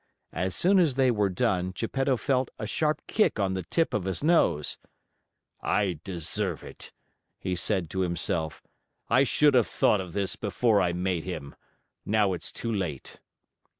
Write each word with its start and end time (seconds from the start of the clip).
As 0.33 0.55
soon 0.55 0.79
as 0.79 0.95
they 0.95 1.11
were 1.11 1.29
done, 1.29 1.69
Geppetto 1.73 2.17
felt 2.17 2.49
a 2.57 2.65
sharp 2.65 3.03
kick 3.05 3.39
on 3.39 3.53
the 3.53 3.61
tip 3.61 3.93
of 3.93 4.05
his 4.05 4.23
nose. 4.23 4.79
"I 5.61 5.99
deserve 6.03 6.63
it!" 6.63 6.91
he 7.37 7.55
said 7.55 7.87
to 7.91 7.99
himself. 7.99 8.63
"I 9.11 9.23
should 9.23 9.53
have 9.53 9.67
thought 9.67 10.01
of 10.01 10.13
this 10.13 10.35
before 10.35 10.81
I 10.81 10.91
made 10.91 11.25
him. 11.25 11.53
Now 12.03 12.33
it's 12.33 12.51
too 12.51 12.73
late!" 12.73 13.19